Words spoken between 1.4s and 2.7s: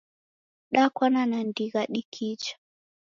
ndigha dikicha